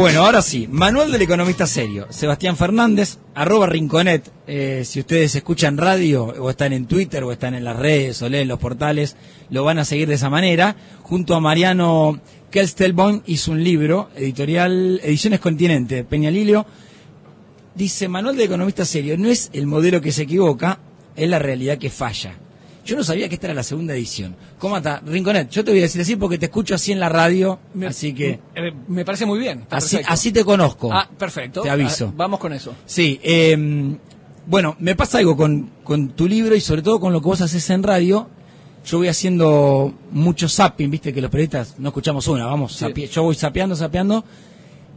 [0.00, 2.06] Bueno, ahora sí, Manual del Economista Serio.
[2.08, 4.32] Sebastián Fernández, arroba Rinconet.
[4.46, 8.28] Eh, si ustedes escuchan radio o están en Twitter o están en las redes o
[8.30, 9.14] leen los portales,
[9.50, 10.74] lo van a seguir de esa manera.
[11.02, 12.18] Junto a Mariano
[12.50, 16.64] Kelstelbaum hizo un libro, editorial Ediciones Continente, Peñalilio.
[17.74, 20.80] Dice, Manual del Economista Serio, no es el modelo que se equivoca,
[21.14, 22.38] es la realidad que falla.
[22.90, 24.34] Yo no sabía que esta era la segunda edición.
[24.58, 25.00] ¿Cómo está?
[25.06, 27.86] Rinconet, yo te voy a decir así porque te escucho así en la radio, Me-
[27.86, 29.60] así que eh, me parece muy bien.
[29.70, 30.12] así, perfecto.
[30.12, 30.92] así te conozco.
[30.92, 31.62] Ah, perfecto.
[31.62, 32.06] Te aviso.
[32.08, 32.74] Ah, vamos con eso.
[32.86, 33.56] Sí, eh,
[34.46, 37.40] bueno, me pasa algo con, con tu libro y sobre todo con lo que vos
[37.40, 38.28] haces en radio.
[38.84, 42.84] Yo voy haciendo mucho zapping, viste que los periodistas no escuchamos una, vamos, Sí.
[42.86, 44.24] zapi- yo voy sapeando, sapeando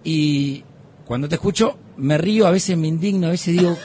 [0.04, 0.64] y
[1.06, 3.78] cuando te escucho me río, a veces me indigno, a veces digo,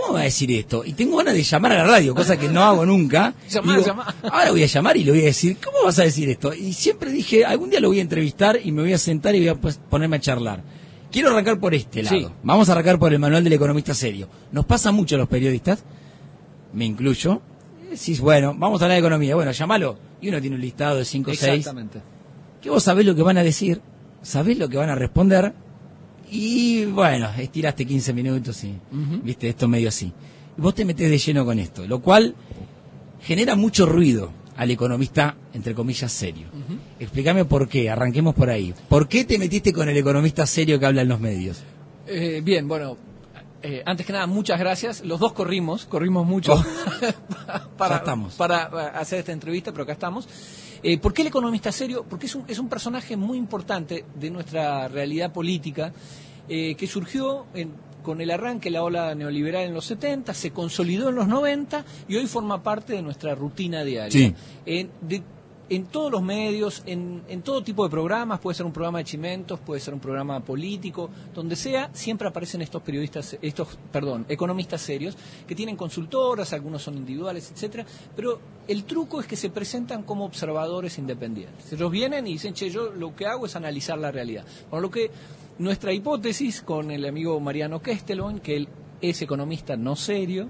[0.00, 0.84] ¿cómo va a decir esto?
[0.84, 3.34] Y tengo ganas de llamar a la radio, cosa que no hago nunca.
[3.50, 4.14] Llamá, Digo, llamá.
[4.22, 6.52] Ahora voy a llamar y le voy a decir, ¿cómo vas a decir esto?
[6.54, 9.40] Y siempre dije, algún día lo voy a entrevistar y me voy a sentar y
[9.40, 10.62] voy a ponerme a charlar.
[11.10, 12.16] Quiero arrancar por este lado.
[12.16, 12.26] Sí.
[12.42, 14.28] Vamos a arrancar por el manual del economista serio.
[14.52, 15.82] Nos pasa mucho a los periodistas,
[16.72, 17.40] me incluyo.
[17.90, 19.34] Decís, bueno, vamos a hablar de economía.
[19.34, 19.98] Bueno, llámalo.
[20.20, 21.42] Y uno tiene un listado de 5 o 6.
[21.44, 22.00] Exactamente.
[22.60, 23.80] Que vos sabés lo que van a decir,
[24.20, 25.54] sabés lo que van a responder.
[26.30, 28.74] Y bueno, estiraste 15 minutos y
[29.22, 30.12] viste esto medio así.
[30.56, 32.34] Y vos te metés de lleno con esto, lo cual
[33.22, 36.48] genera mucho ruido al economista, entre comillas, serio.
[36.98, 38.74] Explícame por qué, arranquemos por ahí.
[38.88, 41.62] ¿Por qué te metiste con el economista serio que habla en los medios?
[42.06, 42.96] Eh, bien, bueno,
[43.62, 45.04] eh, antes que nada, muchas gracias.
[45.04, 46.64] Los dos corrimos, corrimos mucho Oh.
[47.76, 48.02] para,
[48.36, 50.28] para hacer esta entrevista, pero acá estamos.
[50.82, 52.04] Eh, ¿Por qué el economista serio?
[52.08, 55.92] Porque es un, es un personaje muy importante de nuestra realidad política
[56.48, 60.50] eh, que surgió en- con el arranque de la ola neoliberal en los 70, se
[60.50, 64.10] consolidó en los 90 y hoy forma parte de nuestra rutina diaria.
[64.10, 64.34] Sí.
[65.02, 65.22] De-
[65.70, 69.04] en todos los medios, en, en todo tipo de programas, puede ser un programa de
[69.04, 74.80] chimentos, puede ser un programa político, donde sea, siempre aparecen estos periodistas, estos, perdón, economistas
[74.80, 75.16] serios,
[75.46, 77.84] que tienen consultoras, algunos son individuales, etcétera,
[78.16, 81.72] pero el truco es que se presentan como observadores independientes.
[81.72, 84.44] Ellos vienen y dicen, che, yo lo que hago es analizar la realidad.
[84.70, 85.10] Bueno, lo que
[85.58, 88.68] nuestra hipótesis con el amigo Mariano Kestelon, que él
[89.00, 90.48] es economista no serio,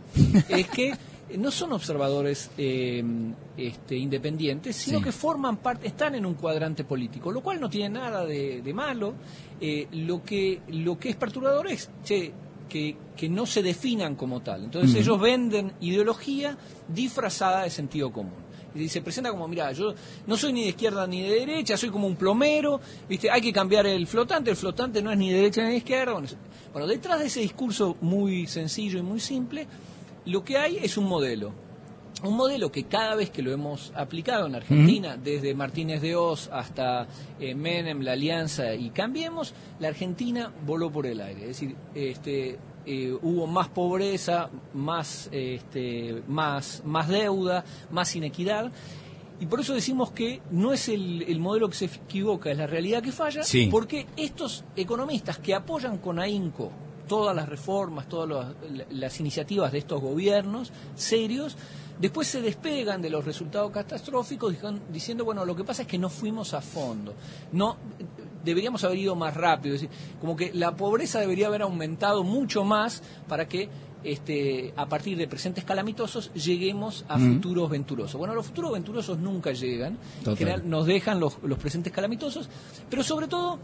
[0.49, 0.95] es que
[1.37, 3.03] no son observadores eh,
[3.57, 5.05] este, independientes, sino Sí.
[5.05, 8.75] que forman parte, están en un cuadrante político, lo cual no tiene nada de, de
[8.75, 9.15] malo.
[9.61, 12.33] Eh, lo que lo que es perturbador es che,
[12.69, 14.65] que, que no se definan como tal.
[14.65, 16.57] Entonces ellos venden ideología
[16.89, 18.49] disfrazada de sentido común.
[18.75, 19.95] Y se presenta como, mira, yo
[20.27, 23.31] no soy ni de izquierda ni de derecha, soy como un plomero, ¿viste?
[23.31, 26.13] Hay que cambiar el flotante, el flotante no es ni de derecha ni de izquierda.
[26.13, 26.29] Bueno,
[26.73, 29.67] bueno, detrás de ese discurso muy sencillo y muy simple,
[30.29, 31.53] lo que hay es un modelo.
[32.25, 36.49] Un modelo que cada vez que lo hemos aplicado en Argentina, desde Martínez de Oz
[36.53, 37.07] hasta
[37.39, 41.43] eh, Menem, la Alianza y Cambiemos, la Argentina voló por el aire.
[41.43, 48.73] Es decir, este, eh, hubo más pobreza, más, este, más, más deuda, más inequidad.
[49.41, 52.67] Y por eso decimos que no es el, el modelo que se equivoca, es la
[52.67, 53.69] realidad que falla, Sí.
[53.71, 56.73] porque estos economistas que apoyan con ahínco
[57.09, 58.55] todas las reformas, todas
[58.91, 61.57] las iniciativas de estos gobiernos serios,
[61.99, 64.55] después se despegan de los resultados catastróficos
[64.93, 67.15] diciendo, bueno, lo que pasa es que no fuimos a fondo,
[67.53, 67.77] no
[68.45, 72.63] deberíamos haber ido más rápido, es decir, como que la pobreza debería haber aumentado mucho
[72.65, 73.69] más para que
[74.05, 77.35] este, a partir de presentes calamitosos lleguemos a Mm.
[77.35, 78.17] futuros venturosos.
[78.17, 82.49] Bueno, los futuros venturosos nunca llegan, en general nos dejan los, los presentes calamitosos,
[82.89, 83.59] pero sobre todo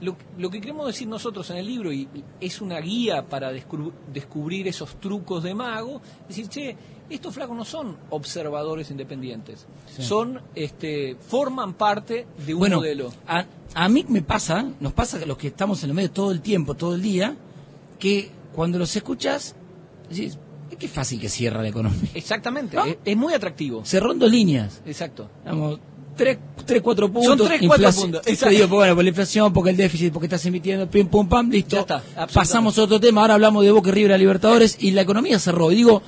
[0.00, 2.08] lo, lo, que queremos decir nosotros en el libro y,
[2.40, 6.76] es una guía para descubri descubrir esos trucos de mago, es decir, che,
[7.08, 9.66] estos flacos no son observadores independientes,
[9.98, 13.12] son, este, forman parte de un modelo.
[13.26, 16.32] A, a mí me pasa, nos pasa que los que estamos en el medio todo
[16.32, 17.36] el tiempo, todo el día,
[17.98, 19.54] que cuando los escuchas,
[20.10, 20.38] decís,
[20.70, 22.10] es que fácil que cierra la economía.
[22.14, 23.84] Exactamente, es, es, muy atractivo.
[23.84, 24.82] Cerrando líneas.
[24.84, 25.30] Exacto.
[25.44, 25.78] Vamos,
[26.16, 27.38] 3, 3 4 puntos.
[27.38, 28.22] Son 3, 4 puntos.
[28.50, 31.76] Digo, bueno, por la inflación, porque el déficit, porque estás emitiendo, pim, pum, pam, listo.
[31.76, 32.02] Ya está,
[32.32, 35.70] Pasamos a otro tema, ahora hablamos de Boca River a Libertadores y la economía cerró.
[35.70, 36.02] Y digo,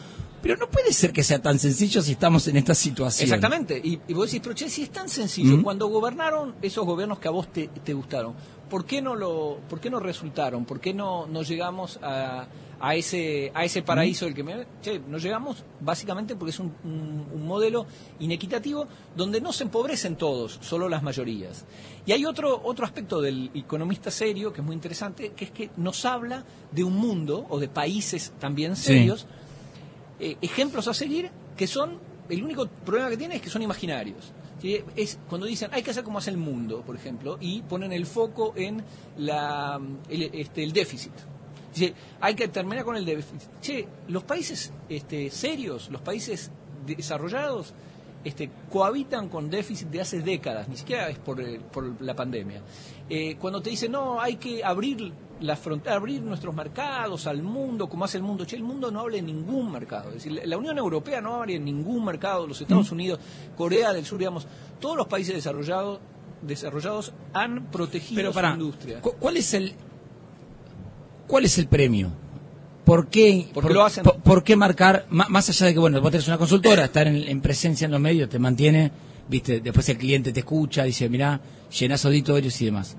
[0.49, 3.25] pero no puede ser que sea tan sencillo si estamos en esta situación.
[3.27, 3.77] Exactamente.
[3.85, 5.63] Y, y vos decís, pero che, si es tan sencillo, Mm.
[5.63, 8.33] cuando gobernaron esos gobiernos que a vos te, te gustaron,
[8.71, 10.65] ¿por qué no lo, por qué no resultaron?
[10.65, 12.47] ¿Por qué no, no llegamos a,
[12.81, 16.73] a ese, a ese paraíso del que me, che, no llegamos básicamente porque es un,
[16.85, 17.87] un- un modelo
[18.21, 18.87] inequitativo
[19.17, 21.65] donde no se empobrecen todos, solo las mayorías.
[22.07, 25.71] Y hay otro, otro aspecto del economista serio que es muy interesante, que es que
[25.77, 28.93] nos habla de un mundo o de países también Sí.
[30.21, 31.99] Eh, ejemplos a seguir que son
[32.29, 34.33] el único problema que tiene es que son imaginarios.
[34.61, 34.83] ¿sí?
[34.97, 38.07] Es cuando dicen hay que hacer como hace el mundo, por ejemplo, y ponen el
[38.07, 38.83] foco en
[39.17, 41.13] la, el, este, déficit.
[41.75, 43.43] Dice, hay que terminar con el déficit.
[43.61, 46.51] Che, los países este, serios, los países
[46.87, 47.75] desarrollados,
[48.25, 52.63] este, cohabitan con déficit de hace décadas, ni siquiera es por, por la pandemia.
[53.09, 57.89] Eh, cuando te dicen, no, hay que abrir la frontera, abrir nuestros mercados al mundo,
[57.89, 60.09] como hace el mundo, che, el mundo no abre en ningún mercado.
[60.09, 63.21] Es decir, la- Unión Europea no abre en ningún mercado, los Estados Unidos,
[63.57, 64.47] Corea del Sur, digamos,
[64.81, 66.01] todos los países desarrollados
[66.43, 69.01] desarrollados han protegido Pero su para, industria.
[69.01, 69.75] ¿cuál es el
[71.27, 72.11] cuál es el premio?
[72.85, 76.01] ¿Por qué, por, lo hacen- por- por qué marcar, ma- más allá de que, bueno,
[76.01, 78.91] vos tenés una consultora, estar en, en presencia en los medios te mantiene,
[79.29, 81.39] viste, después el cliente te escucha, dice, mirá,
[81.79, 82.97] llenás auditorios y demás.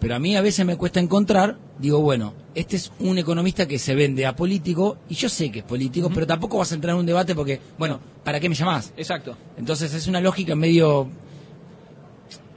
[0.00, 3.78] Pero a mí a veces me cuesta encontrar, digo, bueno, este es un economista que
[3.78, 6.92] se vende a político, y yo sé que es político, pero tampoco vas a entrar
[6.94, 8.92] en un debate porque, bueno, ¿para qué me llamás?
[8.96, 9.36] Exacto.
[9.56, 11.08] Entonces es una lógica medio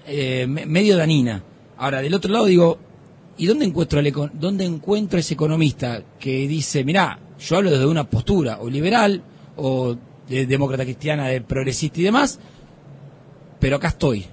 [0.06, 1.44] eh, me- medio danina.
[1.78, 2.78] Ahora, del otro lado digo,
[3.38, 7.86] ¿y dónde encuentro, el eco- dónde encuentro ese economista que dice, mirá, yo hablo desde
[7.86, 9.22] una postura o liberal
[9.58, 9.96] o
[10.30, 12.40] de demócrata cristiana, de progresista y demás,
[13.60, 14.26] pero acá estoy.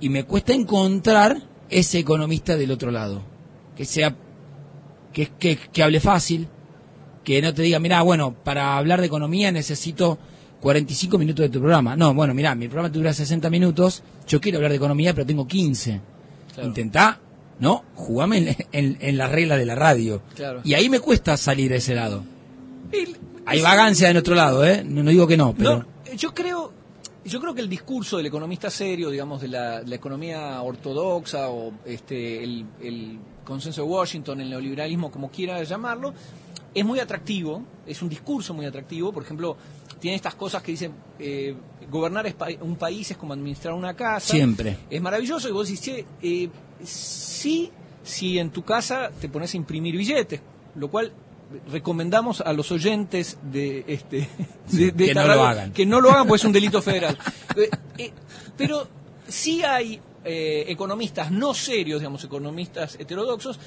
[0.00, 3.22] Y me cuesta encontrar ese economista del otro lado,
[3.76, 4.14] que sea,
[5.12, 6.48] que, que, que hable fácil,
[7.24, 10.18] que no te diga, mira, bueno, para hablar de economía necesito
[10.60, 11.94] 45 minutos de tu programa.
[11.96, 15.46] No, bueno, mira, mi programa dura 60 minutos, yo quiero hablar de economía, pero tengo
[15.46, 16.00] 15.
[16.54, 16.68] Claro.
[16.68, 17.20] Intentá,
[17.60, 17.84] ¿no?
[17.94, 20.22] Jugame en, en, en la regla de la radio.
[20.34, 20.60] Claro.
[20.64, 22.24] Y ahí me cuesta salir de ese lado.
[22.90, 23.16] El-
[23.46, 24.82] Hay es- vagancia en otro lado, ¿eh?
[24.84, 25.78] No, no digo que no, pero...
[25.80, 25.86] No,
[26.16, 26.72] yo creo,
[27.28, 31.72] yo creo que el discurso del economista serio, digamos, de la, la economía ortodoxa o
[31.84, 36.12] este, el, el consenso de Washington, el neoliberalismo, como quiera llamarlo,
[36.74, 39.12] es muy atractivo, es un discurso muy atractivo.
[39.12, 39.56] Por ejemplo,
[39.98, 41.54] tiene estas cosas que dicen, eh,
[41.90, 44.32] gobernar un país es como administrar una casa.
[44.32, 44.76] Siempre.
[44.90, 46.48] Es maravilloso y vos decís, che, eh,
[46.84, 47.70] sí,
[48.02, 50.40] si en tu casa te pones a imprimir billetes,
[50.74, 51.12] lo cual
[51.70, 54.28] recomendamos a los oyentes de este
[54.72, 55.72] de- de que esta no lo radio hagan.
[55.72, 57.16] que no lo hagan pues es un delito federal
[57.56, 58.12] Eh, eh,
[58.56, 58.86] pero
[59.26, 63.58] sí hay eh, economistas no serios digamos economistas heterodoxos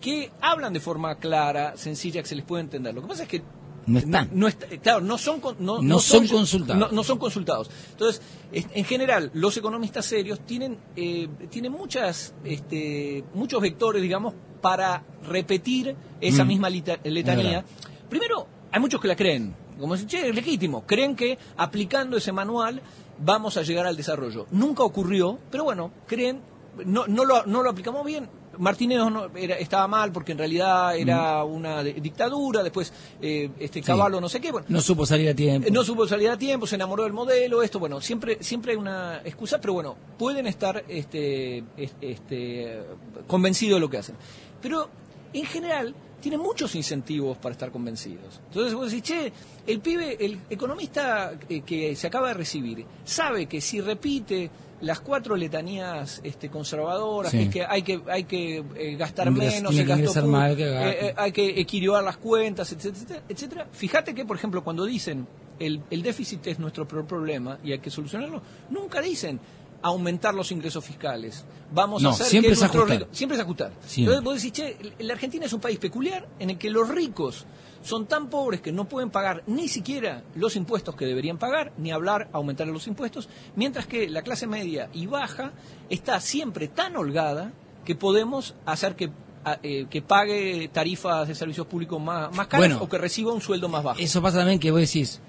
[0.00, 3.28] que hablan de forma clara sencilla que se les puede entender lo que pasa es
[3.28, 3.42] que
[3.92, 4.30] No están.
[4.32, 6.92] no está- claro, no son, no, No son consultados.
[6.92, 7.70] No, son consultados.
[7.92, 8.22] Entonces,
[8.52, 15.02] es- en general, los economistas serios tienen, eh, tienen muchas, este, muchos vectores, digamos, para
[15.26, 16.48] repetir esa Mm.
[16.48, 17.64] misma lita- letanía.
[18.08, 19.54] Primero, hay muchos que la creen.
[19.78, 20.84] Como dicen, che, es legítimo.
[20.86, 22.82] Creen que aplicando ese manual
[23.18, 24.46] vamos a llegar al desarrollo.
[24.50, 26.40] Nunca ocurrió, pero bueno, creen,
[26.84, 28.28] no, no, lo, no lo aplicamos bien.
[28.60, 33.82] Martínez no, era, estaba mal porque en realidad era una de- dictadura, después eh, este
[33.82, 35.66] Caballo no sé qué, bueno, No supo salir a tiempo.
[35.66, 38.78] eh, no supo salir a tiempo, se enamoró del modelo, esto, bueno, siempre, siempre hay
[38.78, 42.82] una excusa, pero bueno, pueden estar este, es- este,
[43.26, 44.16] convencidos de lo que hacen.
[44.62, 44.88] Pero
[45.32, 48.40] en general tienen muchos incentivos para estar convencidos.
[48.48, 49.32] Entonces vos decís, che,
[49.66, 54.50] el pibe, el economista eh, que se acaba de recibir, sabe que si repite
[54.82, 57.38] las cuatro letanías este, conservadoras, Sí.
[57.38, 60.62] que es que hay que, hay que eh, gastar Ingres- menos, tiene el gasto que
[60.64, 63.66] eh, eh, hay que equilibrar las cuentas, etcétera, etcétera.
[63.72, 65.26] Fíjate que, por ejemplo, cuando dicen
[65.58, 68.40] el, el déficit es nuestro peor problema y hay que solucionarlo,
[68.70, 69.38] nunca dicen
[69.82, 71.44] aumentar los ingresos fiscales.
[71.72, 73.72] Vamos No, a hacer siempre que es nuestros ricos- siempre es ajustar.
[73.86, 74.16] Siempre.
[74.16, 77.46] Entonces vos decís, che, la Argentina es un país peculiar en el que los ricos
[77.82, 81.92] son tan pobres que no pueden pagar ni siquiera los impuestos que deberían pagar, ni
[81.92, 85.52] hablar aumentar los impuestos, mientras que la clase media y baja
[85.88, 87.52] está siempre tan holgada
[87.86, 89.10] que podemos hacer que,
[89.46, 92.82] a- eh, que pague tarifas de servicios públicos más, más caras Bueno.
[92.84, 93.98] o que reciba un sueldo más bajo.
[93.98, 95.20] Eso pasa también que vos decís,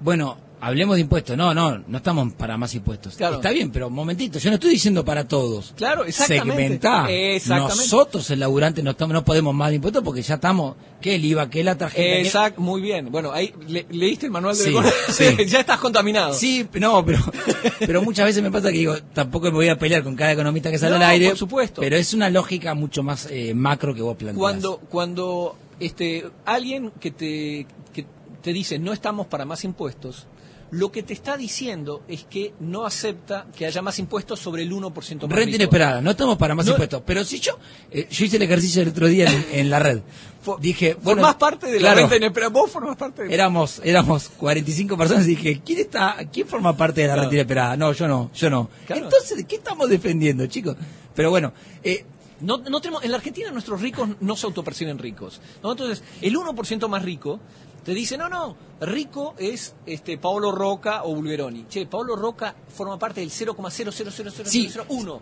[0.00, 1.36] bueno, hablemos de impuestos.
[1.36, 3.16] No, no, no estamos para más impuestos.
[3.16, 3.36] Claro.
[3.36, 5.72] Está bien, pero un momentito, yo no estoy diciendo para todos.
[5.76, 6.52] Claro, exactamente.
[6.62, 7.10] Segmentá.
[7.10, 7.76] Exactamente.
[7.76, 11.24] Nosotros, el laburante, no, estamos, no podemos más de impuestos porque ya estamos, que el
[11.24, 12.18] IVA, que la tarjeta.
[12.18, 13.10] Exacto, muy bien.
[13.10, 14.64] Bueno, ahí le- leíste el manual de
[15.10, 16.34] Sí, ya estás contaminado.
[16.34, 17.18] Sí, no, pero,
[17.80, 20.70] pero muchas veces me pasa que digo, tampoco me voy a pelear con cada economista
[20.70, 21.28] que sale No, al aire.
[21.28, 21.80] por supuesto.
[21.80, 24.38] Pero es una lógica mucho más eh, macro que vos planteás.
[24.38, 28.06] Cuando, cuando este, alguien que te, que
[28.42, 30.26] te dice no estamos para más impuestos,
[30.74, 34.72] lo que te está diciendo es que no acepta que haya más impuestos sobre el
[34.72, 35.56] 1% más Renta rico.
[35.56, 37.02] inesperada, no estamos para más No- impuestos.
[37.06, 37.58] Pero si yo,
[37.90, 40.00] eh, yo hice el ejercicio el otro día en, en la red.
[40.44, 42.50] Fo- Dije, bueno, Formás parte de claro, la renta inesperada.
[42.52, 47.00] Vos formás parte de Éramos, éramos 45 personas y dije, ¿quién está, quién forma parte
[47.02, 47.22] de la Claro.
[47.28, 47.76] renta inesperada?
[47.76, 48.68] No, yo no, yo no.
[48.86, 49.04] Claro.
[49.04, 50.76] Entonces, ¿de qué estamos defendiendo, chicos?
[51.14, 51.52] Pero bueno,
[51.82, 52.04] eh,
[52.40, 55.40] No, no tenemos, en la Argentina nuestros ricos no se autoperciben ricos.
[55.62, 55.70] ¿no?
[55.70, 57.38] Entonces, el 1% más rico
[57.84, 61.66] Te dice, no, no, rico es este Paolo Roca o Bulgeroni.
[61.68, 64.44] Che, Paolo Roca forma parte del 0,00001.
[64.44, 64.70] Sí,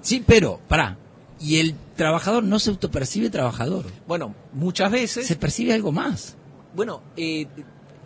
[0.00, 0.96] sí, pero, pará.
[1.40, 3.86] Y el trabajador no se autopercibe trabajador.
[4.06, 5.26] Bueno, muchas veces...
[5.26, 6.36] Se percibe algo más.
[6.74, 7.48] Bueno, eh,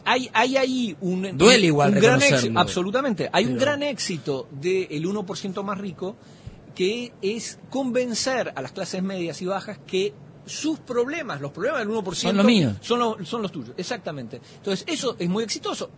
[0.06, 1.36] hay, hay ahí un...
[1.36, 3.28] Duele igual un gran éxito, absolutamente.
[3.32, 6.16] Hay un gran éxito del 1% más rico
[6.74, 10.14] que es convencer a las clases medias y bajas que
[10.46, 12.74] sus problemas, los problemas del 1%, Son los míos.
[12.80, 14.40] Son, lo- son los tuyos, exactamente.
[14.56, 15.90] Entonces, eso es muy exitoso.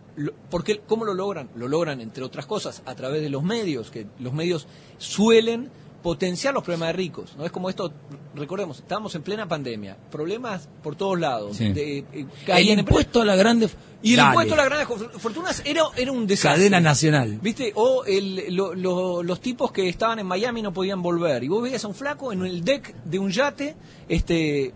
[0.49, 1.49] Porque, ¿Cómo lo logran?
[1.55, 5.69] Lo logran, entre otras cosas, a través de los medios, que los medios suelen
[6.01, 7.35] potenciar los problemas de ricos.
[7.37, 7.45] ¿no?
[7.45, 7.91] Es como esto,
[8.35, 11.57] recordemos, estábamos en plena pandemia, problemas por todos lados.
[11.57, 11.71] Sí.
[11.73, 13.69] de- eh, El impuesto a la grande...
[14.01, 14.29] y el Dale.
[14.29, 16.59] impuesto a las grandes for- fortunas era, era un desastre.
[16.61, 17.39] Cadena nacional.
[17.41, 17.71] ¿Viste?
[17.75, 21.43] O el- lo- lo- los tipos que estaban en Miami no podían volver.
[21.43, 23.75] Y vos veías a un flaco en el deck de un yate,
[24.07, 24.73] este.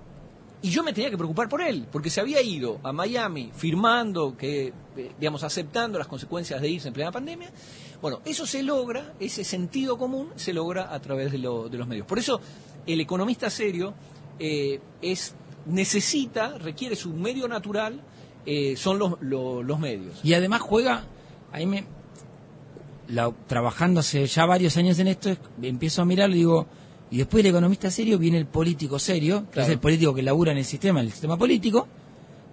[0.61, 4.37] Y yo me tenía que preocupar por él, porque se había ido a Miami firmando,
[4.37, 4.71] que,
[5.19, 7.49] digamos, aceptando las consecuencias de irse en plena pandemia.
[8.01, 11.87] Bueno, eso se logra, ese sentido común se logra a través de, lo- de los
[11.87, 12.05] medios.
[12.05, 12.39] Por eso,
[12.85, 13.93] el economista serio
[14.39, 15.35] eh, es
[15.65, 18.01] necesita, requiere su medio natural,
[18.45, 20.19] eh, son los, lo- los medios.
[20.23, 21.05] Y además juega,
[21.51, 21.85] ahí me,
[23.07, 26.67] la- trabajando hace ya varios años en esto, es- empiezo a mirarlo y digo,
[27.11, 30.51] y después del economista serio viene el político serio, que es el político que labura
[30.51, 31.87] en el sistema, en el sistema político,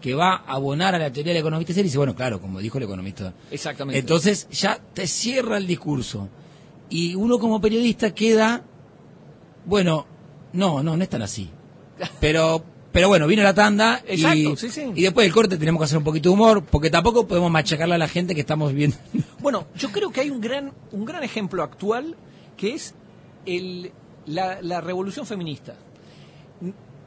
[0.00, 2.61] que va a abonar a la teoría del economista serio y dice, bueno, claro, como
[2.61, 3.35] dijo el economista.
[3.50, 3.99] Exactamente.
[3.99, 6.28] Entonces ya te cierra el discurso.
[6.88, 8.62] Y uno como periodista queda,
[9.66, 10.07] bueno,
[10.52, 11.50] no, no, no es tan así.
[12.21, 14.90] Pero, pero bueno, vino la tanda y, Exacto, sí, sí.
[14.97, 17.95] y después del corte tenemos que hacer un poquito de humor, porque tampoco podemos machacarle
[17.95, 18.97] a la gente que estamos viendo.
[19.40, 22.16] Bueno, yo creo que hay un gran, un gran ejemplo actual
[22.57, 22.95] que es
[23.47, 23.92] el,
[24.26, 25.76] la, la revolución feminista.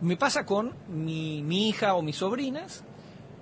[0.02, 2.84] Me pasa con mi, mi hija o mis sobrinas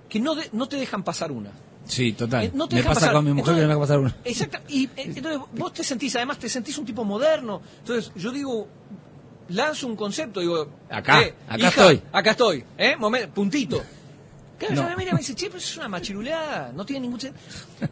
[0.08, 1.50] que no, de- no te dejan pasar una.
[1.86, 2.44] Sí, total.
[2.44, 3.12] Eh, no te me pasa pasar.
[3.14, 4.16] con mi mujer que no me deja pasar una.
[4.24, 4.58] Exacto.
[4.68, 7.60] Y eh, entonces vos te sentís, además te sentís un tipo moderno.
[7.80, 8.68] Entonces yo digo,
[9.48, 12.02] lanzo un concepto, digo, Acá, eh, acá hija, estoy.
[12.12, 12.94] Acá estoy, ¿eh?
[12.98, 13.82] Momen- puntito.
[14.58, 14.80] Claro, No.
[14.82, 17.18] ella me mira y me dice, che, pero eso es una machiruleada, no tiene ningún
[17.20, 17.42] sentido.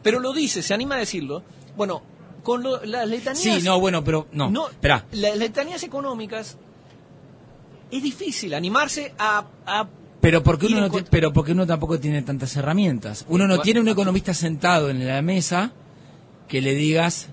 [0.02, 1.43] Pero lo dice, se anima a decirlo.
[1.76, 2.00] Bueno,
[2.45, 3.43] con lo- las letanías...
[3.43, 4.49] Sí, no, bueno, pero no.
[4.50, 5.05] No, Esperá.
[5.11, 6.57] las letanías económicas
[7.90, 9.44] es difícil animarse a...
[9.66, 9.88] a
[10.20, 13.25] Pero porque uno no pero porque uno tampoco tiene tantas herramientas.
[13.28, 15.73] Uno no tiene un economista sentado en la mesa
[16.49, 17.28] que le digas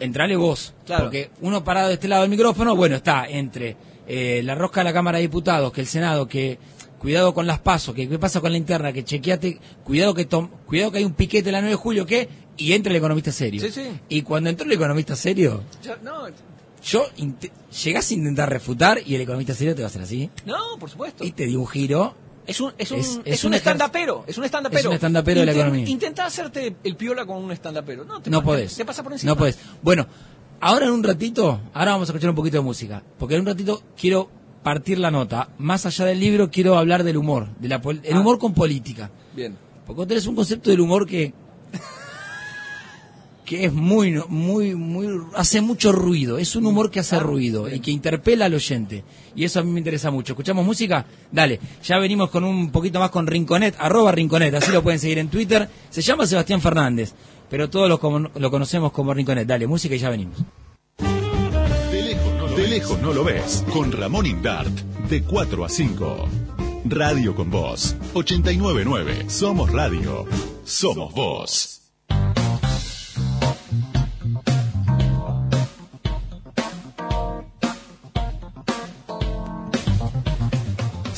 [0.00, 0.74] entrale vos.
[0.86, 1.04] Claro.
[1.04, 3.76] Porque uno parado de este lado del micrófono, bueno, está entre
[4.06, 6.58] eh, la rosca de la Cámara de Diputados, que el Senado, que
[6.98, 10.50] cuidado con las pasos, que qué pasa con la interna, que chequeate, cuidado que tom-
[10.66, 13.60] cuidado que hay un piquete la 9 de julio, que y entra el economista serio.
[13.62, 13.82] Sí, sí.
[14.08, 15.62] Y cuando entró el economista serio,
[16.02, 16.26] no,
[16.84, 17.04] yo
[17.84, 20.90] llegás a intentar refutar y el economista serio te va a hacer así no, por
[20.90, 21.24] supuesto.
[21.24, 22.14] y te dio un giro
[22.46, 24.80] Es un, es un, Es- es, es un un stand-upero, es un stand-upero.
[24.80, 25.88] es un stand-upero de la economía.
[25.88, 28.04] Intentá hacerte el piola con un stand-upero.
[28.04, 28.76] No, te no pasa- podés.
[28.76, 29.30] Te pasa por encima.
[29.32, 29.58] No podés.
[29.80, 30.08] Bueno,
[30.60, 33.00] ahora en un ratito, ahora vamos a escuchar un poquito de música.
[33.16, 34.28] Porque en un ratito quiero
[34.64, 35.50] partir la nota.
[35.58, 37.48] Más allá del libro, quiero hablar del humor.
[37.60, 38.18] De la el Ah.
[38.20, 39.08] humor con política.
[39.36, 39.56] Bien.
[39.86, 41.32] Porque vos tenés un concepto del humor que.
[43.56, 45.06] Que es muy, no- muy, muy.
[45.34, 46.38] hace mucho ruido.
[46.38, 47.76] Es un humor que hace Ah, ruido bien.
[47.76, 49.04] y que interpela al oyente.
[49.36, 50.32] Y eso a mí me interesa mucho.
[50.32, 51.04] ¿Escuchamos música?
[51.30, 51.60] Dale.
[51.84, 54.54] Ya venimos con un poquito más con Rinconet, arroba Rinconet.
[54.54, 55.68] Así lo pueden seguir en Twitter.
[55.90, 57.12] Se llama Sebastián Fernández.
[57.50, 58.00] Pero todos lo,
[58.50, 59.46] conocemos como Rinconet.
[59.46, 60.38] Dale, música y ya venimos.
[60.98, 63.64] De lejos, no lo, de lejos no lo ves.
[63.70, 64.72] Con Ramón Indart,
[65.10, 66.28] de 4 a 5.
[66.86, 69.26] Radio con Voz, 899.
[69.28, 70.24] Somos Radio.
[70.64, 71.81] Somos Voz.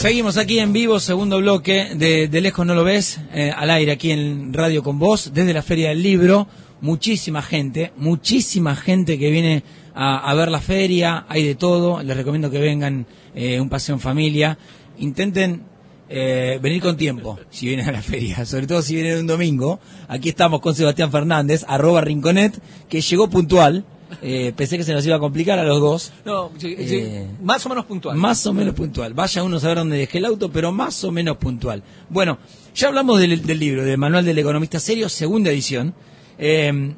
[0.04, 3.92] Seguimos aquí en vivo, segundo bloque de, de Lejos No Lo Ves, eh, al aire
[3.92, 6.46] aquí en Radio con Vos, desde la Feria del Libro.
[6.82, 12.02] Muchísima gente, muchísima gente que viene a, ver la feria, hay de todo.
[12.02, 14.58] Les recomiendo que vengan eh, un paseo en familia.
[14.99, 15.62] Intenten
[16.11, 19.80] eh, venir con tiempo si vienen a la feria, sobre todo si vienen un domingo.
[20.08, 23.87] Aquí estamos con Sebastián Fernández, arroba Rinconet, que llegó puntual.
[24.23, 26.12] Eh, pensé que se nos iba a complicar a los dos.
[26.25, 28.16] No, Eh, más o menos puntual.
[28.16, 29.14] Más o menos puntual.
[29.14, 31.82] Vaya uno a saber dónde dejé el auto, pero más o menos puntual.
[32.08, 32.38] Bueno,
[32.75, 35.94] ya hablamos del, del libro, del Manual del Economista Serio, segunda edición.
[36.38, 36.94] Eh,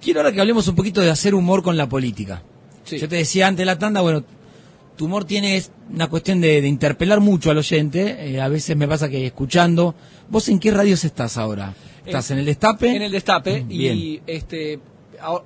[0.00, 2.42] quiero ahora que hablemos un poquito de hacer humor con la política.
[2.84, 2.98] Sí.
[2.98, 4.24] Yo te decía antes de la tanda, bueno,
[4.96, 5.62] tu humor tiene
[5.92, 8.32] una cuestión de, de interpelar mucho al oyente.
[8.34, 9.94] Eh, a veces me pasa que escuchando.
[10.28, 11.74] ¿Vos en qué radios estás ahora?
[12.04, 12.96] ¿Estás en el Destape?
[12.96, 13.96] En el destape Bien.
[13.96, 14.80] y este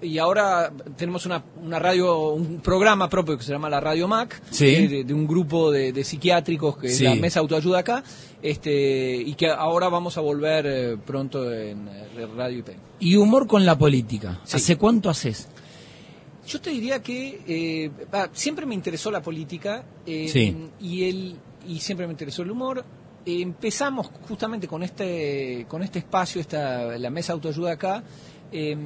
[0.02, 4.40] y ahora tenemos una, una radio, un programa propio que se llama la Radio Mac,
[4.50, 4.66] Sí.
[4.66, 7.04] eh, de, de un grupo de, de psiquiátricos que Sí.
[7.06, 8.02] es la Mesa Autoayuda acá,
[8.42, 12.68] este, y que ahora vamos a volver eh, pronto en eh, Radio IP.
[13.00, 14.40] Y humor con la política.
[14.44, 14.56] Sí.
[14.56, 15.48] ¿Hace cuánto haces?
[16.46, 17.90] Yo te diría que eh,
[18.32, 22.84] siempre me interesó la política eh, y el y siempre me interesó el humor.
[23.24, 28.04] Empezamos justamente con este con este espacio, esta la mesa autoayuda acá.
[28.52, 28.76] eh,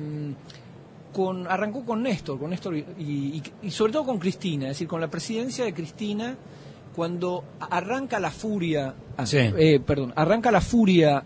[1.12, 4.86] con, arrancó con Néstor, con Néstor y, y- y sobre todo con Cristina, es decir,
[4.88, 6.36] con la presidencia de Cristina,
[6.94, 9.38] cuando arranca la furia, ah, Sí.
[9.38, 11.22] eh, perdón, arranca la furia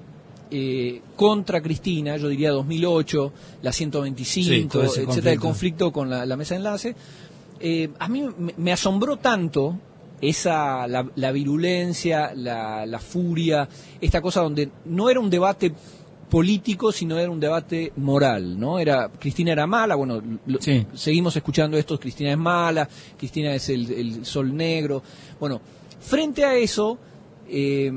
[0.54, 5.86] eh, contra Cristina, yo diría 2008, la Sí, 125, todo ese etcétera, el conflicto.
[5.86, 6.94] conflicto con la, la mesa de enlace,
[7.58, 9.78] eh, a mí me, me asombró tanto
[10.20, 13.66] esa la, la virulencia, la, la furia,
[14.00, 15.72] esta cosa donde no era un debate
[16.32, 18.78] político, sino era un debate moral, ¿no?
[18.78, 20.86] Era Cristina era mala, bueno, lo- Sí.
[20.94, 25.02] seguimos escuchando esto, Cristina es mala, Cristina es el, el sol negro.
[25.38, 25.60] Bueno,
[26.00, 26.96] frente a eso,
[27.50, 27.92] eh,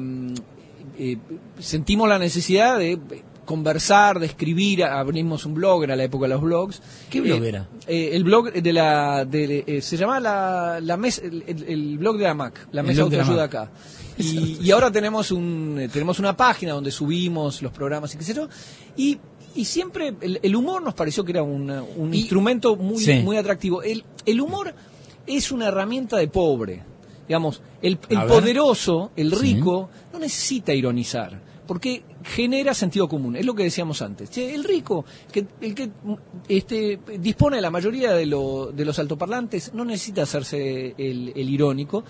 [0.99, 1.17] eh,
[1.59, 2.99] sentimos la necesidad de
[3.45, 6.81] conversar, de escribir, abrimos un blog, era la época de los blogs.
[7.09, 7.67] ¿Qué blog Eh, era?
[7.87, 12.17] eh, el blog de la, de, eh, se llamaba la, la mesa, el, el- blog
[12.17, 13.39] de la Mac, la mesa de Mac.
[13.39, 13.71] acá.
[14.17, 18.23] Y, y ahora tenemos un eh, tenemos una página donde subimos los programas y qué
[18.23, 18.47] sé yo.
[18.95, 19.17] Y,
[19.55, 23.15] y siempre el, el humor nos pareció que era una- un Y- instrumento muy, Sí.
[23.19, 23.83] muy atractivo.
[23.83, 24.73] El, el humor
[25.27, 26.81] es una herramienta de pobre.
[27.27, 29.55] Digamos, el, el poderoso, el Sí.
[29.55, 33.35] rico, no necesita ironizar, porque genera sentido común.
[33.35, 34.35] Es lo que decíamos antes.
[34.37, 35.89] El rico, que, el que
[36.47, 42.03] este, dispone de la mayoría de, lo- de los altoparlantes, no necesita hacerse el, irónico,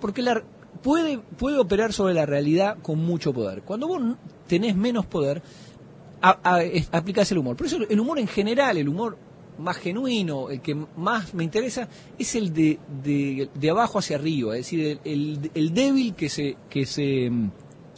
[0.00, 0.42] porque la,
[0.82, 1.20] puede,
[1.58, 3.62] operar sobre la realidad con mucho poder.
[3.62, 4.02] Cuando vos
[4.46, 5.42] tenés menos poder,
[6.20, 6.62] a- a-
[6.98, 7.56] aplicás el humor.
[7.56, 9.18] Por eso el humor en general, el humor
[9.58, 11.86] más genuino, el que más me interesa,
[12.18, 16.56] es el de, de, abajo hacia arriba, es decir, el, el- el débil que se,
[16.70, 17.50] que se, mm,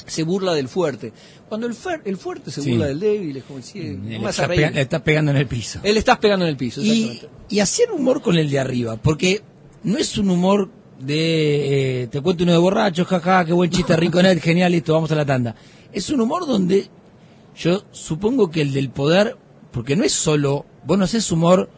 [0.07, 1.13] se burla del fuerte.
[1.49, 2.71] Cuando el, fer- el fuerte se Sí.
[2.71, 5.47] burla del débil, es como decir, no me Le pega- le estás pegando en el
[5.47, 5.81] piso.
[5.83, 9.43] Él estás pegando en el piso, y, y hacer humor con el de arriba, porque
[9.83, 13.97] no es un humor de eh, te cuento uno de borrachos, jaja, qué buen chiste,
[13.97, 15.55] Rinconet, genial, listo, vamos a la tanda.
[15.93, 16.89] Es un humor donde
[17.57, 19.37] yo supongo que el del poder,
[19.71, 21.69] porque no es solo, vos no haces humor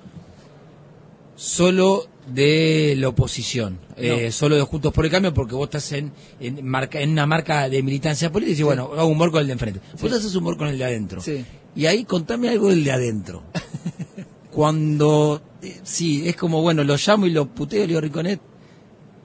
[1.35, 6.13] solo de la oposición, eh, solo de Juntos por el Cambio, porque vos estás en,
[6.41, 9.47] en, marca, en una marca de militancia política y decís, bueno, hago humor con el
[9.47, 9.81] de enfrente.
[10.01, 11.21] Vos haces humor con el de adentro.
[11.21, 11.45] Sí.
[11.75, 13.43] Y ahí contame algo del de adentro.
[14.51, 18.41] Cuando, eh, sí, es como, bueno, lo llamo y lo puteo, le digo, Riconet,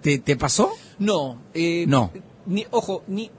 [0.01, 0.71] ¿te, ¿te pasó?
[0.99, 2.11] No, eh, No.
[2.45, 3.29] Ni, ojo, ni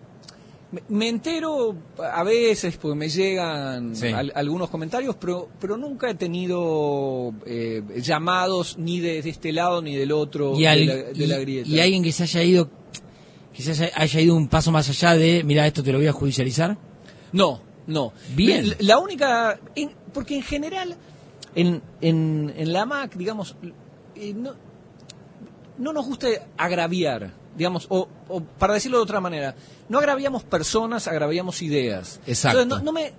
[0.72, 4.08] me, me entero a veces porque me llegan Sí.
[4.08, 9.80] al- algunos comentarios, pero pero nunca he tenido eh, llamados ni de, de este lado
[9.82, 11.68] ni del otro Y, al- de, la, de y- la grieta.
[11.68, 12.70] y alguien que se haya ido,
[13.54, 16.06] que se haya, haya ido un paso más allá de, mira, esto te lo voy
[16.08, 16.76] a judicializar.
[17.32, 18.12] No, no.
[18.35, 18.68] Bien.
[18.70, 19.61] La, la única.
[19.74, 20.96] en- porque en general,
[21.54, 23.56] en, en, en la MAC, digamos,
[24.16, 24.52] eh, no,
[25.78, 29.55] no nos gusta agraviar, digamos, o, o para decirlo de otra manera,
[29.88, 32.21] no agraviamos personas, agraviamos ideas.
[32.27, 32.62] Exacto.
[32.62, 33.12] Entonces, no, no me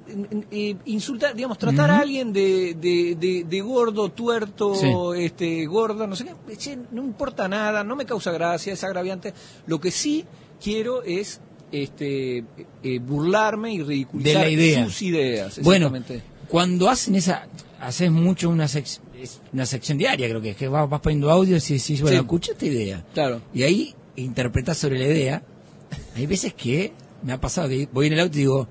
[0.52, 4.88] eh, insultar, digamos, tratar a alguien de, de, de- de gordo, tuerto, Sí.
[5.17, 9.34] este, gorda, no sé qué, che, no importa nada, no me causa gracia, es agraviante.
[9.67, 10.26] Lo que sí
[10.62, 11.41] quiero es
[11.72, 12.43] este
[12.84, 14.86] eh, burlarme y ridiculizar De la idea.
[14.86, 15.60] sus ideas.
[15.62, 16.24] Bueno, exactamente.
[16.48, 17.48] cuando hacen esa,
[17.80, 21.32] haces mucho una, sec- es una sección diaria, creo que es que vas, vas poniendo
[21.32, 22.22] audios y decís, bueno, Sí.
[22.22, 23.04] escucha esta idea.
[23.13, 23.41] Claro.
[23.54, 25.43] Y ahí interpretás sobre la idea.
[26.15, 28.67] Hay veces que me ha pasado que voy en el auto y digo,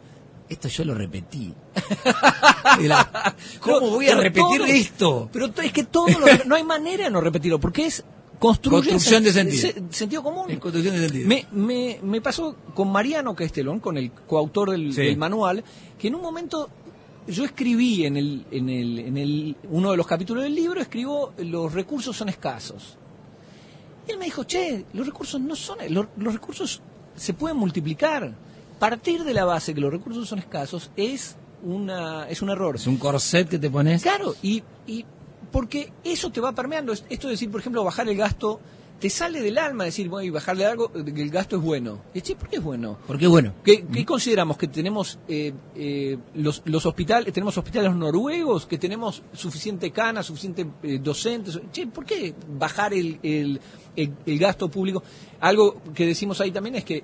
[0.49, 1.55] esto yo lo repetí.
[2.81, 5.31] La- ¿Cómo Pero- voy a repetir todo- esto?
[5.33, 8.05] Pero es que todo lo- no hay manera de no repetirlo, porque es
[8.39, 9.63] Construcción de sen- sentido.
[9.63, 10.51] se- sentido común.
[10.51, 11.29] En construcción de sentido.
[11.29, 15.03] Me, me, me pasó con Mariano Castelón, con el coautor del, Sí.
[15.03, 15.63] del manual,
[15.97, 16.69] que en un momento
[17.29, 21.33] yo escribí en el, en el, en el uno de los capítulos del libro, escribo
[21.39, 22.99] los recursos son escasos.
[24.09, 26.81] Y él me dijo, che, los recursos no son, los, los recursos
[27.17, 28.33] se pueden multiplicar.
[28.79, 32.75] Partir de la base que los recursos son escasos es una es un error.
[32.77, 34.03] Es un corset que te pones.
[34.03, 35.05] Claro, y, y
[35.53, 36.93] porque eso te va permeando.
[36.93, 38.59] Es- Esto de decir, por ejemplo, bajar el gasto,
[39.03, 42.01] te sale del alma decir, voy a bajarle algo, que el gasto es bueno.
[42.15, 42.99] Y che, ¿por qué es bueno?
[43.05, 44.57] Porque bueno, ¿Qué, qué consideramos?
[44.57, 50.65] ¿Que tenemos eh, eh, los, los hospitales, tenemos hospitales noruegos, que tenemos suficiente cana, suficiente
[50.85, 51.61] eh, docentes?
[51.73, 53.61] Che, ¿por qué bajar el, el,
[53.97, 55.03] el- el gasto público?
[55.41, 57.03] Algo que decimos ahí también es que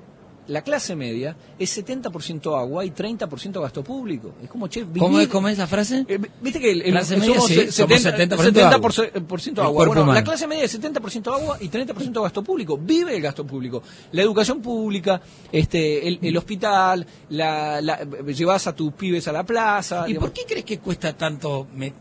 [0.48, 4.34] la clase media es 70% agua y 30% gasto público.
[4.42, 6.04] Es como, che, vivir- ¿Cómo es, cómo es la frase?
[6.08, 8.90] Eh, Viste que el, el- Clase media, somos, sí, eh, somos 70%, 70% agua.
[8.90, 9.86] 70% agua.
[9.86, 12.78] Bueno, la clase media es 70% agua y 30% gasto público.
[12.78, 13.82] Vive el gasto público.
[14.12, 15.20] La educación pública,
[15.52, 20.04] este, el, el hospital, la, la- llevas a tus pibes a la plaza.
[20.06, 20.30] ¿Y digamos.
[20.30, 21.66] por qué crees que cuesta tanto?
[21.74, 21.92] me-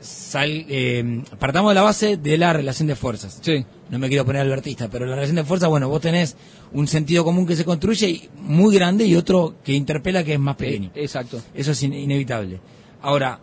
[0.00, 3.38] sal- eh, partamos de la base de la relación de fuerzas.
[3.42, 3.64] Sí.
[3.90, 6.36] No me quiero poner albertista, pero la relación de fuerzas, bueno, vos tenés
[6.72, 10.40] un sentido común que se construye y- muy grande y otro que interpela que es
[10.40, 10.90] más pequeño.
[10.94, 11.40] Eh, exacto.
[11.54, 12.60] Eso es in- inevitable.
[13.00, 13.40] Ahora,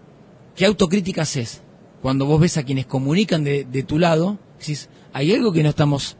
[0.55, 1.61] ¿qué autocrítica haces
[2.01, 4.37] cuando vos ves a quienes comunican de, de tu lado?
[4.59, 6.15] Decís, hay algo que no estamos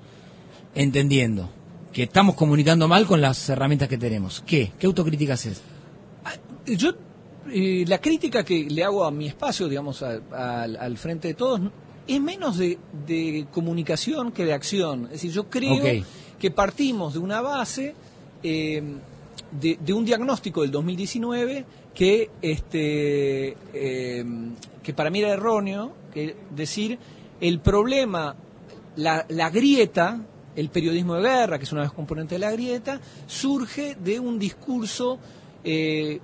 [0.73, 1.49] entendiendo,
[1.93, 4.43] que estamos comunicando mal con las herramientas que tenemos.
[4.45, 4.71] ¿Qué?
[4.79, 5.61] ¿Qué autocrítica haces?
[6.65, 6.93] Yo,
[7.51, 10.19] eh, la crítica que le hago a mi espacio, digamos, a-
[10.61, 11.61] al- al frente de todos,
[12.07, 12.77] es menos de,
[13.07, 15.05] de comunicación que de acción.
[15.05, 15.75] Es decir, yo creo
[16.39, 17.95] que partimos de una base,
[18.43, 18.83] eh,
[19.59, 24.25] de, de un diagnóstico del 2019 que, este, eh,
[24.83, 26.99] que para mí era erróneo, que decir,
[27.41, 28.35] el problema,
[28.97, 30.19] la, la grieta,
[30.55, 34.19] el periodismo de guerra, que es una de las componentes de la grieta, surge de
[34.19, 35.19] un discurso
[35.63, 36.19] eh,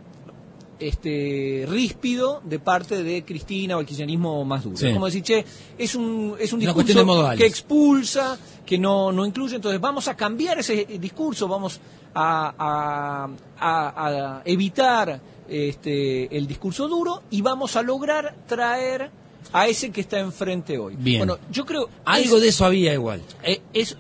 [0.82, 4.78] este ríspido de parte de Cristina o el kirchnerismo más duro.
[4.78, 4.88] Sí.
[4.88, 5.46] Es como decir, che,
[5.78, 7.06] es un, es un discurso
[7.38, 11.80] que expulsa, que no, no incluye, entonces vamos a cambiar ese discurso, vamos
[12.14, 19.12] a, a- a- a evitar este, el discurso duro y vamos a lograr traer
[19.54, 20.96] a ese que está enfrente hoy.
[20.98, 21.20] Bien.
[21.20, 21.90] Bueno, yo creo...
[22.06, 23.22] Algo es- de eso había igual.
[23.44, 23.98] eh, es-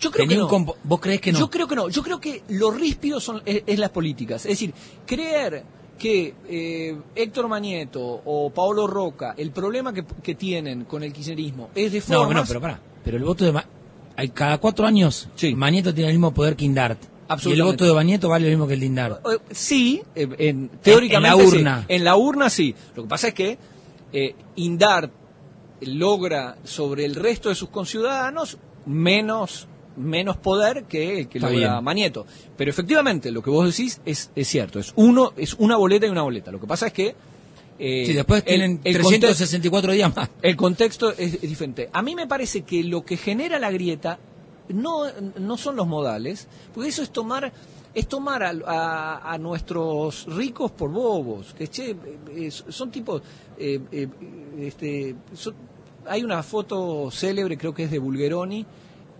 [0.00, 0.74] yo creo Tenía que no.
[0.82, 1.38] ¿Vos crees que no?
[1.38, 1.88] Yo creo que no.
[1.88, 4.44] Yo creo que lo ríspido son, es, es las políticas.
[4.44, 4.74] Es decir,
[5.06, 5.62] creer
[5.98, 11.70] que eh, Héctor Manieto o Paolo Roca, el problema que, que tienen con el kirchnerismo
[11.74, 12.34] es de No, formas...
[12.36, 12.80] no, pero pará.
[13.04, 13.52] Pero el voto de...
[13.52, 13.66] Ma-
[14.16, 15.54] hay cada cuatro años, Sí.
[15.54, 17.00] Manieto tiene el mismo poder que Indart.
[17.46, 19.26] Y el voto de Manieto vale lo mismo que el de Indart.
[19.26, 21.56] Eh, Sí, eh, en- teóricamente en la sí.
[21.56, 21.84] urna.
[21.88, 22.74] En la urna sí.
[22.94, 23.58] Lo que pasa es que
[24.12, 25.10] eh, Indart
[25.80, 31.72] logra sobre el resto de sus conciudadanos menos menos poder que el que Está logra
[31.74, 31.84] bien.
[31.84, 32.26] Manieto.
[32.56, 34.78] Pero efectivamente lo que vos decís es, es cierto.
[34.78, 36.50] Es uno es una boleta y una boleta.
[36.50, 37.14] Lo que pasa es que
[37.78, 40.30] eh, Sí, después el- tienen el 364 días más.
[40.42, 41.90] el contexto es, es diferente.
[41.92, 44.18] A mí me parece que lo que genera la grieta
[44.68, 45.02] no,
[45.38, 47.52] no son los modales, porque eso es tomar
[47.94, 51.94] es tomar a, a- a nuestros ricos por bobos, que che,
[52.34, 53.22] eh, son tipos
[53.56, 54.08] eh, eh,
[54.60, 55.54] este, son-
[56.06, 58.66] hay una foto célebre, creo que es de Bulgeroni,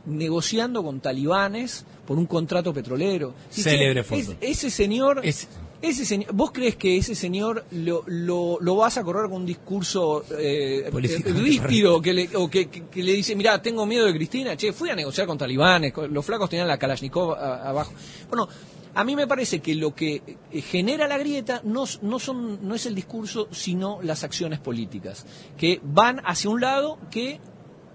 [0.06, 3.34] negociando con talibanes por un contrato petrolero.
[3.50, 4.20] Célebre foto.
[4.20, 5.48] es- ese señor Es-
[5.82, 9.46] ese señor, ¿Vos crees que ese señor lo, lo, lo vas a correr con un
[9.46, 10.90] discurso eh, eh,
[11.34, 14.56] ríspido que le, o que, que- que le dice, mira, tengo miedo de Cristina?
[14.56, 17.92] Che, fui a negociar con talibanes, los flacos tenían la Kalashnikov a- abajo.
[18.30, 18.48] Bueno,
[18.94, 22.74] a mí me parece que lo que eh, genera la grieta no, no, son, no
[22.74, 25.26] es el discurso, sino las acciones políticas,
[25.58, 27.40] que van hacia un lado que